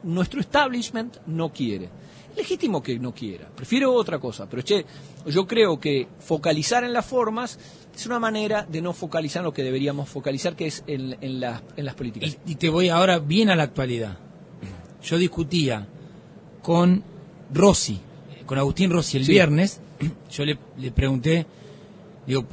[0.04, 1.90] nuestro establishment no quiere.
[2.36, 4.86] Legítimo que no quiera, prefiero otra cosa, pero che,
[5.26, 7.60] yo creo que focalizar en las formas
[7.94, 11.40] es una manera de no focalizar en lo que deberíamos focalizar, que es en, en
[11.42, 12.38] las, en las políticas.
[12.46, 14.18] Y, y te voy ahora bien a la actualidad.
[15.04, 15.88] Yo discutía
[16.62, 17.04] con
[17.54, 18.00] Rossi,
[18.46, 19.32] con Agustín Rossi el Sí.
[19.32, 19.82] viernes.
[20.32, 21.46] Yo le, le pregunté,
[22.26, 22.46] digo,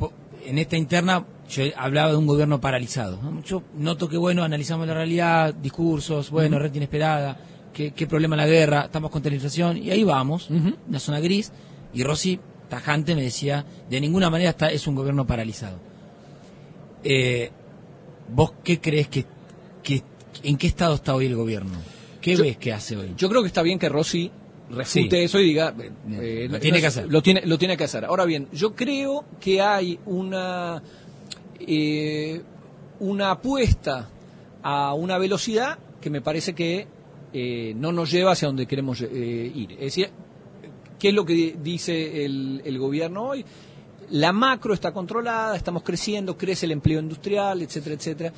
[0.45, 3.21] en esta interna yo hablaba de un gobierno paralizado.
[3.23, 3.43] ¿no?
[3.43, 7.37] Yo noto que, bueno, analizamos la realidad, discursos, bueno, red inesperada,
[7.73, 10.75] qué, qué problema la guerra, estamos contra la inflación, y ahí vamos, Ujú.
[10.89, 11.53] una zona gris.
[11.95, 15.79] Y Rossi, tajante, me decía, de ninguna manera está, es un gobierno paralizado.
[17.05, 17.51] Eh,
[18.29, 19.25] ¿Vos qué crees que,
[19.83, 20.03] que
[20.43, 21.79] en qué estado está hoy el gobierno?
[22.21, 23.15] ¿Qué Yo- ves que hace hoy?
[23.17, 24.31] Yo creo que está bien que Rossi
[24.69, 25.23] refute Sí.
[25.25, 27.07] eso y diga Eh, eh, lo tiene no que hacer.
[27.09, 30.83] lo tiene lo tiene que hacer ahora bien yo creo que hay una
[31.61, 32.43] eh,
[33.01, 34.09] una apuesta
[34.63, 36.87] a una velocidad que me parece que
[37.33, 39.73] eh, no nos lleva hacia donde queremos eh, ir.
[39.73, 40.11] Es decir
[40.99, 43.45] qué es lo que dice el, el gobierno hoy
[44.11, 48.33] la macro está controlada estamos creciendo crece el empleo industrial etcétera etcétera.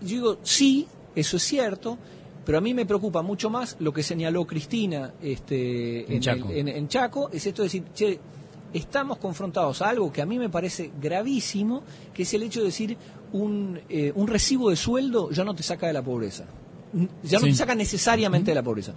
[0.00, 1.96] Yo digo, sí, eso es cierto,
[2.44, 6.50] pero a mí me preocupa mucho más lo que señaló Cristina este, En en, Chaco.
[6.50, 8.18] el- en- en Chaco, es esto de decir, che,
[8.74, 11.82] estamos confrontados a algo que a mí me parece gravísimo,
[12.12, 12.96] que es el hecho de decir,
[13.32, 16.44] un, eh, un recibo de sueldo ya no te saca de la pobreza.
[17.24, 17.50] Ya no Sí.
[17.52, 18.92] te saca necesariamente de la pobreza.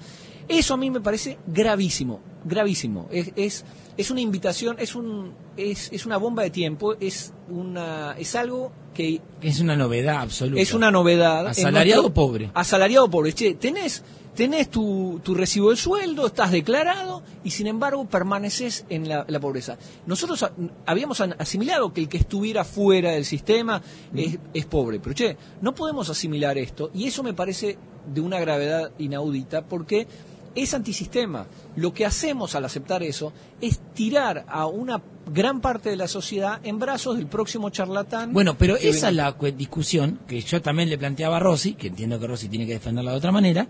[0.47, 3.07] Eso a mí me parece gravísimo, gravísimo.
[3.11, 3.65] Es, es,
[3.97, 8.71] es una invitación, es, un, es, es una bomba de tiempo, es, una, es algo
[8.93, 10.61] que Es una novedad absoluta.
[10.61, 11.47] es una novedad.
[11.47, 12.51] Asalariado nuestro- pobre.
[12.53, 13.33] Asalariado pobre.
[13.33, 14.03] Che, tenés
[14.38, 19.39] tenés tu, tu recibo de sueldo, estás declarado y sin embargo permaneces en la, la
[19.39, 19.78] pobreza.
[20.06, 20.52] Nosotros a-
[20.86, 23.82] habíamos asimilado que el que estuviera fuera del sistema
[24.15, 27.78] es, es pobre, pero che, no podemos asimilar esto y eso me parece
[28.13, 30.08] de una gravedad inaudita porque
[30.56, 31.45] es antisistema.
[31.76, 35.02] Lo que hacemos al aceptar eso es tirar a una
[35.34, 38.34] gran parte de la sociedad en brazos del próximo charlatán.
[38.34, 41.88] Bueno, pero esa es la cu- discusión que yo también le planteaba a Rossi, que
[41.88, 43.67] entiendo que Rossi tiene que defenderla de otra manera,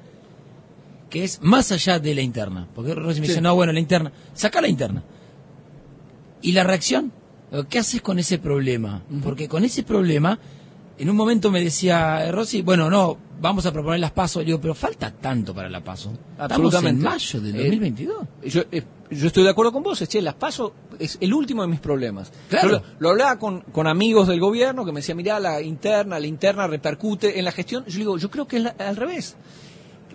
[1.10, 2.67] que es más allá de la interna.
[2.76, 3.32] Porque Rossi me Sí.
[3.34, 5.04] dice, no, bueno, la interna, saca la interna.
[6.41, 7.12] ¿Y la reacción?
[7.70, 9.02] ¿Qué haces con ese problema?
[9.24, 10.38] Porque con ese problema,
[10.98, 14.46] en un momento me decía eh, Rossi, bueno, no, vamos a proponer las pasos.
[14.46, 16.12] Digo, pero falta tanto para la paso.
[16.12, 17.04] Estamos en Absolutamente.
[17.06, 18.17] mayo del Eh, 2022.
[18.46, 21.70] Yo, eh, yo estoy de acuerdo con vos, che, las paso es el último de
[21.70, 22.32] mis problemas.
[22.50, 22.84] Claro.
[23.00, 26.67] Lo hablaba con, con amigos del gobierno que me decían, mirá, la interna, la interna
[26.67, 27.86] repercute en la gestión.
[27.86, 29.38] Yo digo, yo creo que es la- al revés.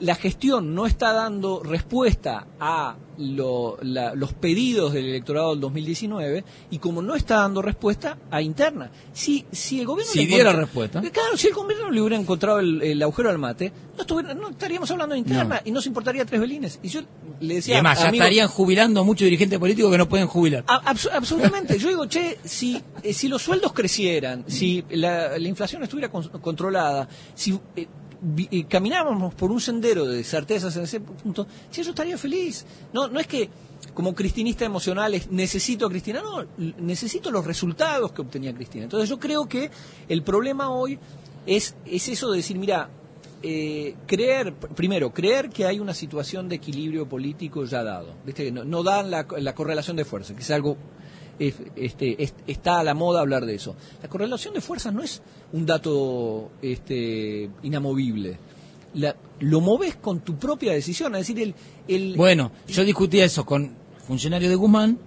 [0.03, 6.45] La gestión no está dando respuesta a lo- la- los pedidos del electorado del 2019
[6.71, 8.91] y como no está dando respuesta a interna.
[9.13, 10.13] Si, si el gobierno...
[10.13, 11.01] Si diera respuesta.
[11.03, 14.49] Claro, si el gobierno le hubiera encontrado el, el agujero al mate, no, estuviera- no
[14.51, 15.61] estaríamos hablando de interna No.
[15.65, 16.81] y nos importaría tres belines.
[16.83, 17.03] Y yo
[17.41, 17.75] le Y decía...
[17.77, 20.65] además, ya amigo- estarían jubilando muchos dirigentes políticos que no pueden jubilar.
[20.67, 21.79] a- abs- absolutamente.
[21.79, 26.29] Yo digo, che, si, eh, si los sueldos crecieran, si la, la inflación estuviera con-
[26.41, 27.87] controlada, si eh,
[28.51, 32.65] eh, caminábamos por un sendero de certezas en ese punto, che, yo estaría feliz.
[32.93, 33.49] No, no es que
[33.95, 36.47] como cristinista emocional es, necesito a Cristina, no,
[36.79, 38.85] necesito los resultados que obtenía Cristina.
[38.85, 39.71] Entonces yo creo que
[40.09, 40.99] el problema hoy
[41.47, 42.89] es, es eso de decir, mira,
[43.43, 48.15] eh, creer, pr- primero, creer que hay una situación de equilibrio político ya dado.
[48.25, 48.53] ¿Viste?
[48.53, 50.77] No, no dan la, la correlación de fuerzas, que es algo.
[51.49, 53.75] Es- este, es- está a la moda hablar de eso.
[54.03, 58.39] La correlación de fuerzas no es un dato este, inamovible.
[58.95, 61.15] La- lo moves con tu propia decisión.
[61.15, 61.55] Es decir, el.
[61.89, 63.75] el Bueno, yo discutía eso con
[64.07, 64.99] funcionario de Guzmán,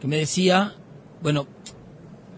[0.00, 0.74] que me decía,
[1.22, 1.46] bueno,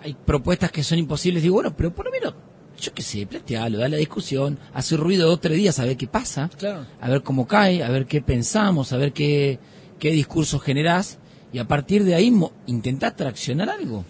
[0.02, 1.42] hay propuestas que son imposibles.
[1.42, 2.34] Digo, bueno, pero por lo menos,
[2.80, 6.06] yo qué sé, plantealo, da la discusión, hace ruido dos, tres días, a ver qué
[6.06, 6.84] pasa, Claro.
[7.00, 9.58] a ver cómo cae, a ver qué pensamos, a ver qué,
[9.98, 11.18] qué discursos generás,
[11.52, 14.04] y a partir de ahí mo- intentá traccionar algo.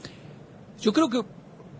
[0.81, 1.23] Yo creo que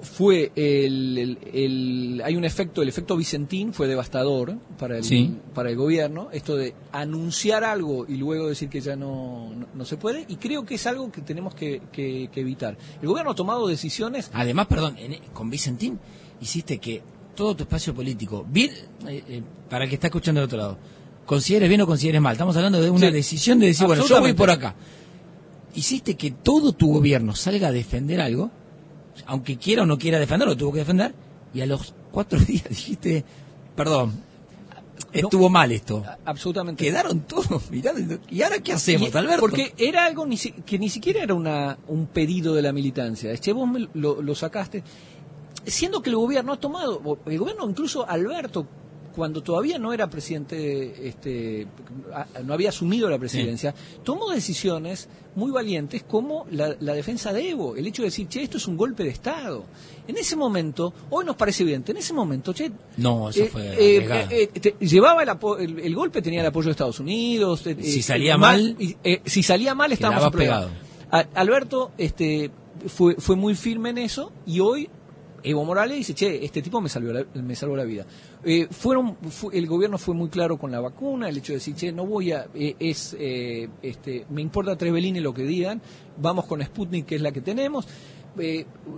[0.03, 5.35] fue el, el- el- hay un efecto, el efecto Vicentín fue devastador para el, Sí.
[5.55, 9.85] para el gobierno, esto de anunciar algo y luego decir que ya no, no, no
[9.87, 12.77] se puede, y creo que es algo que tenemos que, que- que evitar.
[13.01, 15.99] El gobierno ha tomado decisiones, Además, perdón, en- con Vicentín
[16.43, 17.03] hiciste que
[17.35, 18.71] todo tu espacio político, bien,
[19.09, 20.79] eh, eh, para el que está escuchando del otro lado,
[21.25, 23.13] consideres bien o consideres mal, estamos hablando de una Sí.
[23.13, 24.75] decisión de decir, bueno, yo voy por acá.
[25.77, 28.51] Hiciste que todo tu gobierno salga a defender algo,
[29.27, 31.15] aunque quiera o no quiera defenderlo, tuvo que defender,
[31.55, 33.25] y a los cuatro días dijiste,
[33.77, 34.13] perdón,
[35.13, 36.03] estuvo mal esto.
[36.25, 36.83] absolutamente.
[36.85, 39.41] Quedaron todos mirando, ¿y ahora qué hacemos, Y- Alberto?
[39.41, 43.37] Porque era algo ni que ni siquiera era una, un pedido de la militancia.
[43.39, 44.83] Che, vos me lo, lo sacaste.
[45.67, 48.67] Siendo que el gobierno ha tomado, el gobierno incluso Alberto,
[49.17, 51.67] cuando todavía no era presidente, este,
[52.45, 53.75] no había asumido la presidencia,
[54.05, 58.43] tomó decisiones muy valientes como la, la defensa de Evo, el hecho de decir, che,
[58.43, 59.65] esto es un golpe de Estado.
[60.07, 63.67] En ese momento, hoy nos parece evidente, en ese momento, che, No, eso eh, fue
[63.69, 67.01] eh, eh, eh, te- llevaba el, apo- el, el golpe tenía el apoyo de Estados
[67.01, 68.77] Unidos Si salía mal,
[69.25, 70.73] si salía mal estábamos quedaba en problemas.
[71.11, 71.27] pegado.
[71.35, 72.51] A- Alberto este
[72.87, 74.89] fue fue muy firme en eso y hoy
[75.49, 77.13] Evo Morales dice, che, este tipo me salvó
[77.77, 78.05] la, vida.
[78.43, 81.77] Eh, fueron, fu- el gobierno fue muy claro con la vacuna, el hecho de decir,
[81.77, 85.81] che, no voy a, eh, es, eh, este, me importa tres velines lo que digan,
[86.21, 87.87] vamos con Sputnik, que es la que tenemos.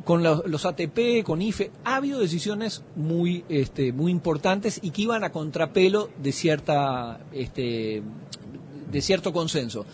[0.04, 5.02] Con los, los ATP, con IFE, ha habido decisiones muy, este, muy importantes y que
[5.02, 8.02] iban a contrapelo de cierta, este,
[8.90, 9.84] de cierto consenso.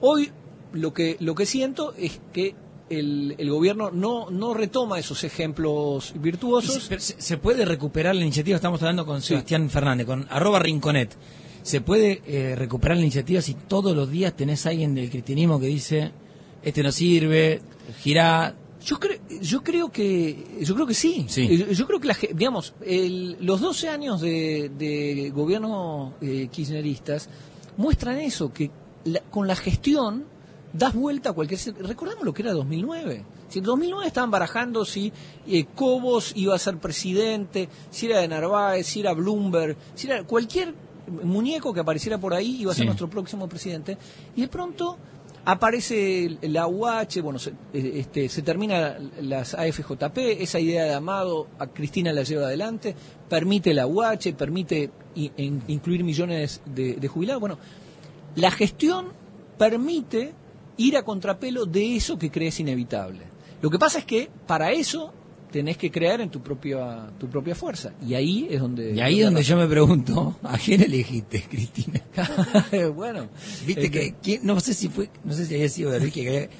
[0.00, 0.30] Hoy
[0.72, 2.54] lo que, lo que siento es que
[2.90, 6.88] el, el gobierno no, no retoma esos ejemplos virtuosos.
[6.98, 11.16] se, puede recuperar la iniciativa, estamos hablando con Sebastián Fernández, con arroba Rinconet.
[11.62, 15.58] ¿Se puede eh, recuperar la iniciativa si todos los días tenés a alguien del cristianismo
[15.58, 16.12] que dice,
[16.62, 17.62] este no sirve,
[18.02, 18.54] girá?
[18.84, 21.24] Yo creo, yo creo que, yo creo que sí.
[21.26, 21.48] Sí.
[21.50, 26.48] Eh, Yo, yo creo que la, digamos, el- los 12 años de, de gobierno eh,
[26.52, 27.30] kirchneristas
[27.78, 28.70] muestran eso, que
[29.04, 30.26] la- con la gestión
[30.74, 31.58] das vuelta a cualquier...
[31.78, 33.24] Recordamos lo que era 2009.
[33.48, 35.12] Si en 2009 estaban barajando si
[35.46, 40.24] eh, Cobos iba a ser presidente, si era de Narváez, si era Bloomberg, si era
[40.24, 40.74] cualquier
[41.22, 42.86] muñeco que apareciera por ahí iba a ser Sí.
[42.86, 43.96] nuestro próximo presidente.
[44.36, 44.98] Y de pronto
[45.46, 51.48] Aparece la UH, bueno, se, eh, este, se termina las AFJP, esa idea de Amado
[51.58, 52.96] a Cristina la lleva adelante,
[53.28, 57.40] permite la UH, permite i- in- incluir millones de, de jubilados.
[57.42, 57.58] Bueno,
[58.36, 59.08] la gestión
[59.58, 60.32] permite
[60.76, 63.20] ir a contrapelo de eso que crees inevitable.
[63.62, 65.12] Lo que pasa es que para eso
[65.50, 69.20] tenés que creer en tu propia tu propia fuerza y ahí es donde Y ahí
[69.20, 72.00] es donde yo me pregunto, ¿a quién elegiste, Cristina?
[72.94, 73.28] bueno
[73.64, 76.50] Viste este, que, no sé si fue, no sé si había sido Enrique que,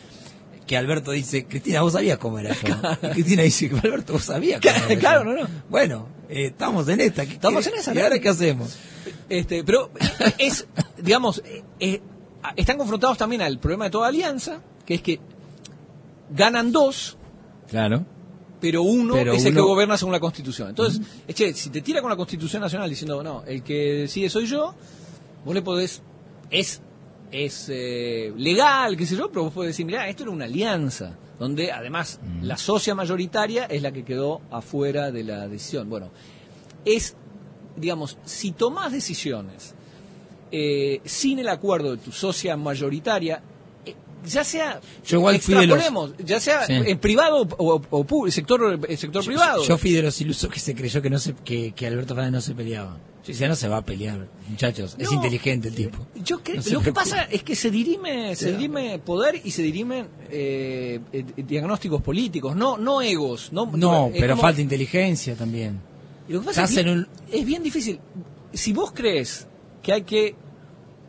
[0.67, 2.75] que Alberto dice, Cristina, vos sabías cómo era yo.
[3.03, 5.01] Y Cristina dice, Alberto, vos sabías cómo era yo".
[5.01, 5.49] Claro, no, no.
[5.69, 7.27] Bueno, eh, estamos en esta.
[7.27, 8.79] ¿qué- Estamos en esa, ¿Y ahora qué hacemos?
[9.29, 9.91] Este, pero
[10.39, 10.67] es,
[11.03, 12.01] digamos, eh, eh,
[12.57, 15.21] están confrontados también al problema de toda alianza, que es que
[16.31, 17.17] ganan dos,
[17.69, 18.05] Claro.
[18.61, 20.69] pero uno Pero es el que gobierna según la Constitución.
[20.71, 21.01] Entonces,
[21.35, 24.75] che, si te tira con la Constitución Nacional diciendo, no, el que decide soy yo,
[25.45, 26.03] vos le podés,
[26.51, 26.81] es,
[27.31, 31.17] es eh, legal, qué sé yo, pero vos podés decir, mirá, esto era una alianza,
[31.39, 35.89] donde además la socia mayoritaria es la que quedó afuera de la decisión.
[35.91, 36.11] Bueno,
[36.85, 37.17] es,
[37.77, 39.75] digamos, si tomás decisiones
[40.57, 43.43] eh, sin el acuerdo de tu socia mayoritaria,
[43.85, 43.93] eh,
[44.25, 46.75] ya sea, Yo igual fui de los- ya sea Sí.
[46.75, 49.65] en privado o, o- o sector, el sector privado.
[49.65, 52.33] Yo fui de los ilusos que se creyó que no se, que, que Alberto Fernández
[52.33, 52.97] no se peleaba.
[53.25, 54.95] Yo decía, no se va a pelear, muchachos.
[54.99, 56.07] Es inteligente el tipo.
[56.23, 59.63] Yo No se lo que pasa es que se dirime, se dirime poder y se
[59.63, 63.51] dirimen eh, eh, diagnósticos políticos, no, no egos.
[63.51, 63.73] No,
[64.13, 65.81] pero como- falta inteligencia también.
[66.29, 67.99] y lo que pasa es, en un- es bien difícil.
[68.53, 69.47] Si vos crees
[69.83, 70.35] que hay que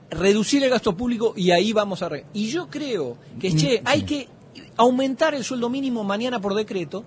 [0.09, 2.09] reducir el gasto público y ahí vamos a...
[2.09, 4.27] re- y yo creo que, Mm, che, hay que
[4.77, 7.03] aumentar el sueldo mínimo mañana por decreto.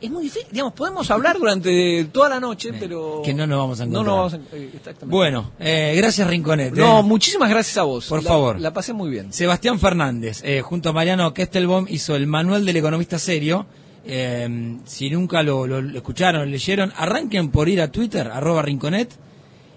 [0.00, 3.20] Es muy difícil, digamos, podemos hablar durante toda la noche, pero...
[3.24, 4.16] que no nos vamos a No encontrar.
[4.16, 4.56] nos vamos a...
[4.56, 5.06] eh, exactamente.
[5.16, 6.72] Bueno, eh, gracias Rinconet.
[6.74, 7.02] No, eh.
[7.02, 8.06] muchísimas gracias a vos.
[8.06, 8.60] Por La- favor.
[8.60, 9.32] La pasé muy bien.
[9.32, 13.66] Sebastián Fernández, eh, junto a Mariano Kestelbaum, hizo el manual del economista serio.
[14.04, 19.10] Eh, si nunca lo, lo- lo escucharon, leyeron, arranquen por ir a Twitter, arroba Rinconet,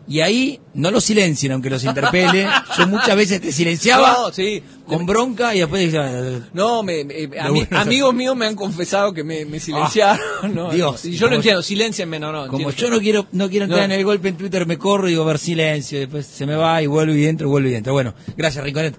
[0.08, 2.48] y ahí no los silencien, aunque los interpele.
[2.78, 4.62] Yo muchas veces te silenciaba No, sí.
[4.86, 9.24] con bronca y después decía, No, me, ami- bueno- amigos míos me han confesado que
[9.24, 10.20] me, me silenciaron.
[10.54, 11.06] no, Dios.
[11.06, 12.48] Y yo lo entiendo, silencienme, no, no.
[12.48, 12.72] como entiendo.
[12.76, 15.24] yo no quiero no quiero entrar en el golpe en Twitter, me corro y digo
[15.26, 17.94] ver silencio, después se me va y vuelvo y entro, vuelvo y entro.
[17.94, 18.96] Bueno, gracias Rinconet.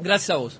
[0.00, 0.58] Gracias a vos.